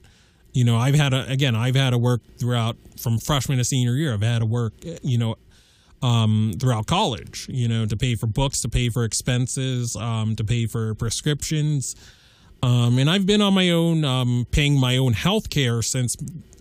You 0.53 0.63
know, 0.63 0.77
I've 0.77 0.95
had 0.95 1.13
a 1.13 1.27
again, 1.29 1.55
I've 1.55 1.75
had 1.75 1.91
to 1.91 1.97
work 1.97 2.21
throughout 2.39 2.77
from 2.99 3.19
freshman 3.19 3.57
to 3.57 3.63
senior 3.63 3.93
year. 3.93 4.13
I've 4.13 4.21
had 4.21 4.39
to 4.39 4.45
work, 4.45 4.73
you 5.03 5.17
know, 5.17 5.35
um, 6.01 6.53
throughout 6.59 6.87
college. 6.87 7.47
You 7.49 7.67
know, 7.67 7.85
to 7.85 7.95
pay 7.95 8.15
for 8.15 8.27
books, 8.27 8.61
to 8.61 8.69
pay 8.69 8.89
for 8.89 9.03
expenses, 9.03 9.95
um, 9.95 10.35
to 10.35 10.43
pay 10.43 10.65
for 10.65 10.95
prescriptions. 10.95 11.95
Um, 12.63 12.97
and 12.97 13.09
I've 13.09 13.25
been 13.25 13.41
on 13.41 13.53
my 13.53 13.69
own, 13.69 14.03
um, 14.03 14.47
paying 14.51 14.79
my 14.79 14.97
own 14.97 15.13
health 15.13 15.49
care 15.49 15.81
since 15.81 16.15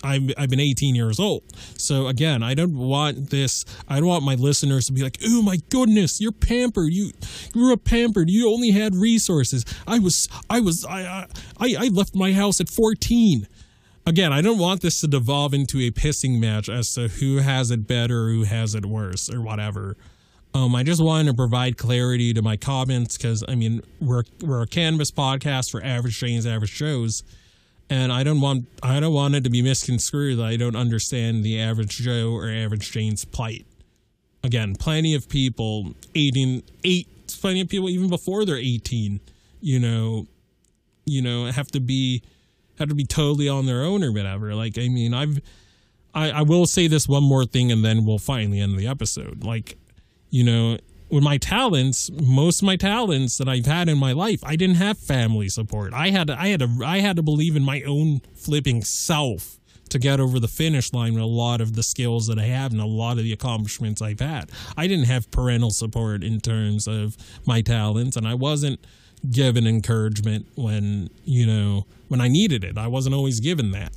I've, 0.05 0.31
I've 0.37 0.51
been 0.51 0.61
18 0.61 0.95
years 0.95 1.19
old. 1.19 1.43
So 1.79 2.07
again, 2.07 2.43
I 2.43 2.55
don't 2.55 2.77
want 2.77 3.31
this. 3.31 3.65
I 3.89 3.99
don't 3.99 4.09
want 4.09 4.25
my 4.25 4.35
listeners 4.35 4.87
to 4.87 4.93
be 4.93 5.03
like, 5.03 5.19
"Oh 5.25 5.43
my 5.43 5.59
goodness, 5.71 6.21
you're 6.21 6.33
pampered. 6.33 6.93
You, 6.93 7.13
you 7.55 7.73
up 7.73 7.85
pampered. 7.85 8.31
You 8.31 8.53
only 8.53 8.71
had 8.71 8.95
resources. 8.95 9.65
I 9.87 9.99
was, 9.99 10.29
I 10.49 10.61
was, 10.61 10.85
I, 10.85 11.27
I, 11.59 11.77
I 11.79 11.89
left 11.89 12.15
my 12.15 12.33
house 12.33 12.61
at 12.61 12.69
14." 12.69 13.49
Again, 14.09 14.33
I 14.33 14.41
don't 14.41 14.59
want 14.59 14.83
this 14.83 15.01
to 15.01 15.09
devolve 15.09 15.53
into 15.53 15.81
a 15.81 15.91
pissing 15.91 16.39
match 16.39 16.69
as 16.69 16.95
to 16.95 17.09
who 17.09 17.39
has 17.39 17.73
it 17.73 17.89
better, 17.89 18.29
who 18.29 18.45
has 18.45 18.77
it 18.77 18.87
worse, 18.87 19.29
or 19.29 19.41
whatever. 19.41 19.97
Um, 20.57 20.75
I 20.75 20.83
just 20.83 21.03
wanted 21.03 21.31
to 21.31 21.35
provide 21.35 21.77
clarity 21.77 22.33
to 22.33 22.41
my 22.41 22.57
comments 22.57 23.19
because 23.19 23.45
I 23.47 23.55
mean 23.55 23.83
we're 24.01 24.23
we're 24.41 24.63
a 24.63 24.67
cannabis 24.67 25.11
podcast 25.11 25.71
for 25.71 25.85
average 25.85 26.19
Janes, 26.19 26.47
average 26.47 26.71
shows 26.71 27.23
and 27.89 28.13
I 28.13 28.23
don't 28.23 28.41
want 28.41 28.67
I 28.83 29.01
don't 29.01 29.13
want 29.13 29.35
it 29.35 29.45
to 29.45 29.51
be 29.51 29.63
misconstrued 29.63 30.39
that 30.39 30.45
I 30.45 30.57
don't 30.57 30.77
understand 30.77 31.45
the 31.45 31.61
average 31.61 31.99
Joe 31.99 32.33
or 32.33 32.51
average 32.51 32.91
Jane's 32.91 33.25
plight. 33.25 33.67
Again, 34.43 34.75
plenty 34.77 35.15
of 35.15 35.29
people 35.29 35.95
18 36.15 36.63
eight 36.85 37.09
plenty 37.41 37.61
of 37.61 37.69
people 37.69 37.89
even 37.89 38.09
before 38.09 38.45
they're 38.45 38.57
18, 38.57 39.21
you 39.61 39.79
know, 39.79 40.27
you 41.05 41.23
know, 41.23 41.47
have 41.47 41.69
to 41.69 41.81
be 41.81 42.23
have 42.79 42.89
to 42.89 42.95
be 42.95 43.05
totally 43.05 43.49
on 43.49 43.67
their 43.67 43.83
own 43.83 44.03
or 44.03 44.13
whatever. 44.13 44.55
Like 44.55 44.79
I 44.79 44.89
mean, 44.89 45.15
I've 45.15 45.41
I, 46.15 46.31
I 46.31 46.43
will 46.43 46.67
say 46.67 46.89
this 46.89 47.07
one 47.07 47.25
more 47.25 47.45
thing 47.45 47.71
and 47.71 47.85
then 47.85 48.07
we'll 48.07 48.19
finally 48.19 48.59
end 48.59 48.79
the 48.79 48.87
episode. 48.87 49.45
Like, 49.45 49.77
you 50.31 50.45
know, 50.45 50.79
with 51.11 51.23
my 51.23 51.39
talents, 51.39 52.11
most 52.11 52.63
of 52.63 52.67
my 52.67 52.77
talents 52.77 53.39
that 53.39 53.49
I've 53.49 53.67
had 53.67 53.89
in 53.89 53.99
my 53.99 54.13
life, 54.13 54.41
I 54.45 54.57
didn't 54.57 54.77
have 54.77 54.99
family 54.99 55.49
support. 55.49 55.93
I 55.93 56.11
had 56.11 56.27
to, 56.29 56.41
I 56.41 56.49
had 56.49 56.61
to 56.61 56.69
I 56.85 56.99
had 56.99 57.17
to 57.17 57.23
believe 57.23 57.55
in 57.57 57.63
my 57.63 57.83
own 57.83 58.21
flipping 58.35 58.83
self 58.83 59.59
to 59.89 59.99
get 59.99 60.19
over 60.19 60.41
the 60.41 60.49
finish 60.49 60.93
line 60.93 61.15
with 61.15 61.23
a 61.23 61.27
lot 61.27 61.61
of 61.61 61.75
the 61.75 61.83
skills 61.83 62.27
that 62.27 62.39
I 62.39 62.45
have 62.45 62.73
and 62.73 62.81
a 62.81 62.87
lot 62.87 63.19
of 63.19 63.25
the 63.25 63.33
accomplishments 63.33 64.03
I've 64.03 64.21
had. 64.21 64.51
I 64.77 64.89
didn't 64.89 65.07
have 65.07 65.31
parental 65.31 65.71
support 65.71 66.25
in 66.25 66.41
terms 66.41 66.89
of 66.89 67.17
my 67.47 67.61
talents 67.61 68.17
and 68.17 68.27
I 68.27 68.35
wasn't 68.35 68.85
given 69.31 69.67
encouragement 69.67 70.47
when, 70.57 71.11
you 71.25 71.47
know, 71.47 71.87
when 72.09 72.21
I 72.21 72.29
needed 72.29 72.65
it. 72.65 72.77
I 72.77 72.89
wasn't 72.89 73.15
always 73.15 73.41
given 73.41 73.71
that. 73.73 73.93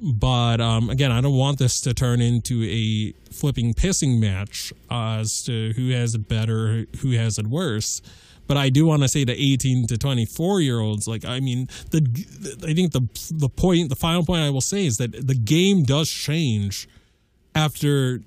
But 0.00 0.60
um, 0.60 0.90
again, 0.90 1.12
I 1.12 1.20
don't 1.20 1.36
want 1.36 1.58
this 1.58 1.80
to 1.82 1.94
turn 1.94 2.20
into 2.20 2.64
a 2.64 3.12
flipping 3.32 3.74
pissing 3.74 4.20
match 4.20 4.72
as 4.90 5.42
to 5.44 5.72
who 5.74 5.90
has 5.90 6.14
it 6.14 6.28
better, 6.28 6.86
who 7.00 7.12
has 7.12 7.38
it 7.38 7.46
worse. 7.46 8.02
But 8.46 8.56
I 8.56 8.68
do 8.68 8.84
want 8.84 9.02
to 9.02 9.08
say 9.08 9.24
to 9.24 9.32
18 9.32 9.86
to 9.86 9.96
24 9.96 10.60
year 10.60 10.80
olds, 10.80 11.08
like 11.08 11.24
I 11.24 11.40
mean, 11.40 11.68
the 11.90 12.00
I 12.66 12.74
think 12.74 12.92
the 12.92 13.08
the 13.32 13.48
point, 13.48 13.88
the 13.88 13.96
final 13.96 14.24
point 14.24 14.42
I 14.42 14.50
will 14.50 14.60
say 14.60 14.84
is 14.84 14.96
that 14.98 15.26
the 15.26 15.34
game 15.34 15.84
does 15.84 16.10
change 16.10 16.88
after, 17.54 18.20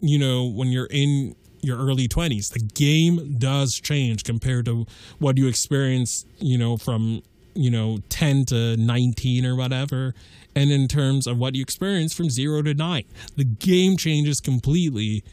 you 0.00 0.18
know, 0.18 0.44
when 0.44 0.68
you're 0.68 0.88
in 0.90 1.34
your 1.62 1.78
early 1.78 2.06
20s. 2.06 2.52
The 2.52 2.60
game 2.60 3.36
does 3.38 3.80
change 3.80 4.24
compared 4.24 4.66
to 4.66 4.86
what 5.18 5.38
you 5.38 5.46
experience, 5.46 6.26
you 6.38 6.58
know, 6.58 6.76
from 6.76 7.22
you 7.54 7.70
know 7.70 7.98
10 8.08 8.46
to 8.46 8.76
19 8.76 9.46
or 9.46 9.54
whatever 9.54 10.12
and 10.56 10.70
in 10.70 10.88
terms 10.88 11.26
of 11.26 11.38
what 11.38 11.54
you 11.54 11.62
experience 11.62 12.12
from 12.12 12.30
zero 12.30 12.62
to 12.62 12.74
nine. 12.74 13.04
The 13.36 13.44
game 13.44 13.96
changes 13.96 14.40
completely 14.40 15.24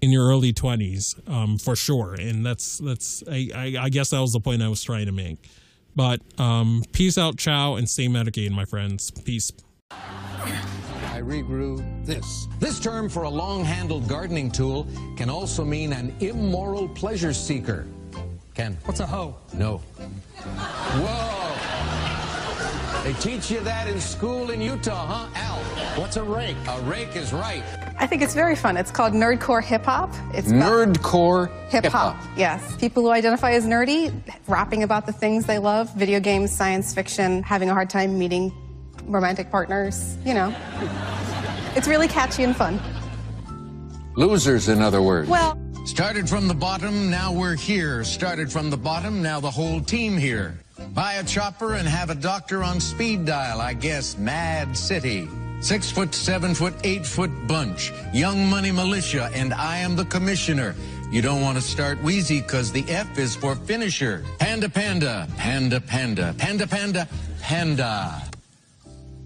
in 0.00 0.10
your 0.10 0.26
early 0.28 0.52
20s 0.52 1.28
um, 1.28 1.58
for 1.58 1.76
sure 1.76 2.14
and 2.14 2.44
that's 2.44 2.78
that's 2.78 3.22
I, 3.30 3.50
I, 3.54 3.76
I 3.82 3.88
guess 3.90 4.08
that 4.10 4.20
was 4.20 4.32
the 4.32 4.40
point 4.40 4.62
i 4.62 4.68
was 4.68 4.82
trying 4.82 5.04
to 5.04 5.12
make 5.12 5.36
but 5.94 6.22
um, 6.40 6.84
peace 6.92 7.18
out 7.18 7.36
ciao 7.36 7.74
and 7.74 7.86
stay 7.86 8.08
medicated 8.08 8.52
my 8.52 8.64
friends 8.64 9.10
peace 9.10 9.52
I 11.20 11.22
regrew 11.22 11.84
this. 12.06 12.46
This 12.60 12.80
term 12.80 13.10
for 13.10 13.24
a 13.24 13.28
long-handled 13.28 14.08
gardening 14.08 14.50
tool 14.50 14.86
can 15.18 15.28
also 15.28 15.66
mean 15.66 15.92
an 15.92 16.16
immoral 16.20 16.88
pleasure 16.88 17.34
seeker. 17.34 17.86
Ken? 18.54 18.78
What's 18.86 19.00
a 19.00 19.06
hoe? 19.06 19.36
No. 19.52 19.78
Whoa! 19.78 21.39
They 23.04 23.14
teach 23.14 23.50
you 23.50 23.60
that 23.60 23.88
in 23.88 23.98
school 23.98 24.50
in 24.50 24.60
Utah, 24.60 25.06
huh? 25.06 25.28
Al, 25.34 25.58
what's 25.98 26.18
a 26.18 26.22
rake? 26.22 26.56
A 26.68 26.80
rake 26.82 27.16
is 27.16 27.32
right. 27.32 27.62
I 27.98 28.06
think 28.06 28.20
it's 28.20 28.34
very 28.34 28.54
fun. 28.54 28.76
It's 28.76 28.90
called 28.90 29.14
Nerdcore 29.14 29.64
Hip 29.64 29.86
Hop. 29.86 30.10
It's 30.34 30.48
Nerdcore 30.48 31.50
Hip 31.70 31.86
Hop. 31.86 32.16
Yes. 32.36 32.76
People 32.76 33.02
who 33.02 33.10
identify 33.10 33.52
as 33.52 33.64
nerdy, 33.64 34.12
rapping 34.46 34.82
about 34.82 35.06
the 35.06 35.12
things 35.12 35.46
they 35.46 35.58
love 35.58 35.92
video 35.94 36.20
games, 36.20 36.54
science 36.54 36.92
fiction, 36.92 37.42
having 37.42 37.70
a 37.70 37.72
hard 37.72 37.88
time 37.88 38.18
meeting 38.18 38.52
romantic 39.06 39.50
partners, 39.50 40.18
you 40.26 40.34
know. 40.34 40.54
It's 41.74 41.88
really 41.88 42.06
catchy 42.06 42.44
and 42.44 42.54
fun. 42.54 42.78
Losers, 44.14 44.68
in 44.68 44.82
other 44.82 45.00
words. 45.00 45.26
Well, 45.28 45.58
Started 45.86 46.28
from 46.28 46.46
the 46.46 46.54
bottom, 46.54 47.10
now 47.10 47.32
we're 47.32 47.56
here. 47.56 48.04
Started 48.04 48.52
from 48.52 48.68
the 48.68 48.76
bottom, 48.76 49.22
now 49.22 49.40
the 49.40 49.50
whole 49.50 49.80
team 49.80 50.18
here. 50.18 50.60
Buy 50.94 51.14
a 51.14 51.24
chopper 51.24 51.74
and 51.74 51.86
have 51.86 52.10
a 52.10 52.14
doctor 52.14 52.62
on 52.62 52.80
speed 52.80 53.24
dial, 53.24 53.60
I 53.60 53.74
guess. 53.74 54.18
Mad 54.18 54.76
City. 54.76 55.28
Six 55.60 55.90
foot, 55.90 56.14
seven 56.14 56.54
foot, 56.54 56.74
eight 56.84 57.06
foot 57.06 57.30
bunch. 57.46 57.92
Young 58.12 58.48
Money 58.48 58.72
Militia, 58.72 59.30
and 59.34 59.52
I 59.52 59.78
am 59.78 59.94
the 59.94 60.06
commissioner. 60.06 60.74
You 61.10 61.22
don't 61.22 61.42
want 61.42 61.56
to 61.58 61.62
start 61.62 62.00
Weezy 62.02 62.42
because 62.42 62.72
the 62.72 62.84
F 62.88 63.18
is 63.18 63.36
for 63.36 63.54
finisher. 63.54 64.24
Panda, 64.38 64.68
panda, 64.68 65.28
panda, 65.36 65.80
panda, 65.80 66.34
panda, 66.38 66.66
panda, 66.66 67.08
panda. 67.40 68.29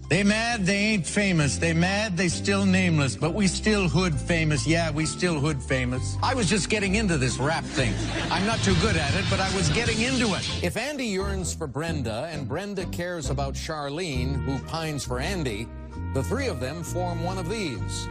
They 0.07 0.23
mad, 0.23 0.67
they 0.67 0.77
ain't 0.77 1.07
famous. 1.07 1.57
They 1.57 1.73
mad, 1.73 2.15
they 2.15 2.27
still 2.27 2.63
nameless. 2.65 3.15
But 3.15 3.33
we 3.33 3.47
still 3.47 3.89
hood 3.89 4.13
famous. 4.13 4.67
Yeah, 4.67 4.91
we 4.91 5.05
still 5.05 5.39
hood 5.39 5.61
famous. 5.61 6.15
I 6.21 6.35
was 6.35 6.47
just 6.47 6.69
getting 6.69 6.95
into 6.95 7.17
this 7.17 7.39
rap 7.39 7.63
thing. 7.63 7.93
I'm 8.29 8.45
not 8.45 8.59
too 8.59 8.75
good 8.81 8.95
at 8.97 9.15
it, 9.15 9.25
but 9.31 9.39
I 9.39 9.53
was 9.55 9.67
getting 9.69 9.99
into 10.01 10.35
it. 10.35 10.63
If 10.63 10.77
Andy 10.77 11.05
yearns 11.05 11.55
for 11.55 11.65
Brenda 11.65 12.29
and 12.31 12.47
Brenda 12.47 12.85
cares 12.87 13.31
about 13.31 13.55
Charlene, 13.55 14.35
who 14.45 14.59
pines 14.65 15.03
for 15.03 15.19
Andy, 15.19 15.67
the 16.13 16.21
three 16.21 16.47
of 16.47 16.59
them 16.59 16.83
form 16.83 17.23
one 17.23 17.39
of 17.39 17.49
these. 17.49 18.07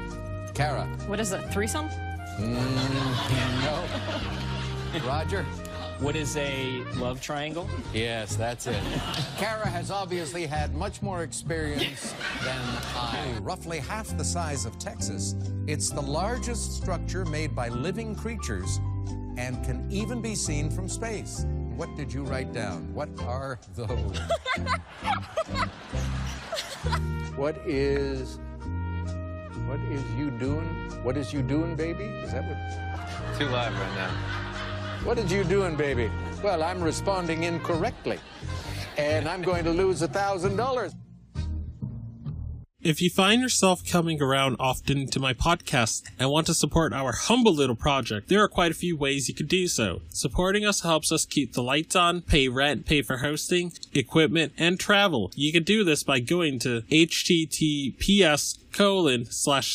Kara. 0.52 0.86
What 1.06 1.20
is 1.20 1.30
it? 1.32 1.42
Threesome? 1.52 1.88
Mm, 2.38 3.64
no. 3.64 5.06
Roger? 5.06 5.46
What 6.00 6.16
is 6.16 6.36
a 6.36 6.82
love 6.96 7.20
triangle? 7.20 7.68
Yes, 7.92 8.34
that's 8.36 8.66
it. 8.66 8.82
Kara 9.38 9.66
has 9.66 9.90
obviously 9.90 10.44
had 10.44 10.74
much 10.74 11.00
more 11.02 11.22
experience 11.22 12.12
than 12.42 12.60
I. 12.96 13.38
Roughly 13.40 13.78
half 13.78 14.14
the 14.16 14.24
size 14.24 14.66
of 14.66 14.78
Texas, 14.78 15.36
it's 15.66 15.90
the 15.90 16.02
largest 16.02 16.76
structure 16.76 17.24
made 17.24 17.54
by 17.54 17.68
living 17.68 18.14
creatures 18.16 18.80
and 19.36 19.64
can 19.64 19.86
even 19.90 20.20
be 20.20 20.34
seen 20.34 20.68
from 20.68 20.88
space. 20.88 21.46
What 21.76 21.94
did 21.96 22.12
you 22.12 22.24
write 22.24 22.52
down? 22.52 22.92
What 22.92 23.08
are 23.20 23.60
those? 23.74 24.18
what 27.36 27.56
is 27.66 28.38
what 29.66 29.78
is 29.90 30.04
you 30.16 30.30
doing? 30.32 30.90
What 31.02 31.16
is 31.16 31.32
you 31.32 31.42
doing, 31.42 31.76
baby? 31.76 32.04
Is 32.04 32.32
that 32.32 32.44
what 32.44 33.38
Too 33.38 33.46
live 33.46 33.72
right 33.72 33.94
now. 33.94 34.43
What 35.04 35.18
is 35.18 35.30
you 35.30 35.44
doing, 35.44 35.76
baby? 35.76 36.10
Well, 36.42 36.62
I'm 36.62 36.82
responding 36.82 37.44
incorrectly. 37.44 38.18
And 38.96 39.28
I'm 39.28 39.42
going 39.42 39.64
to 39.64 39.70
lose 39.70 40.02
a 40.02 40.08
thousand 40.08 40.56
dollars. 40.56 40.92
If 42.84 43.00
you 43.00 43.08
find 43.08 43.40
yourself 43.40 43.82
coming 43.90 44.20
around 44.20 44.56
often 44.60 45.06
to 45.06 45.18
my 45.18 45.32
podcast 45.32 46.02
and 46.18 46.28
want 46.28 46.46
to 46.48 46.54
support 46.54 46.92
our 46.92 47.12
humble 47.12 47.54
little 47.54 47.74
project, 47.74 48.28
there 48.28 48.42
are 48.42 48.48
quite 48.48 48.72
a 48.72 48.74
few 48.74 48.94
ways 48.94 49.26
you 49.26 49.34
could 49.34 49.48
do 49.48 49.68
so. 49.68 50.02
Supporting 50.10 50.66
us 50.66 50.82
helps 50.82 51.10
us 51.10 51.24
keep 51.24 51.54
the 51.54 51.62
lights 51.62 51.96
on, 51.96 52.20
pay 52.20 52.48
rent, 52.48 52.84
pay 52.84 53.00
for 53.00 53.18
hosting, 53.18 53.72
equipment, 53.94 54.52
and 54.58 54.78
travel. 54.78 55.32
You 55.34 55.50
can 55.50 55.62
do 55.62 55.82
this 55.82 56.02
by 56.02 56.20
going 56.20 56.58
to 56.58 56.82
https 56.90 58.58
colon 58.70 59.24
slash 59.30 59.74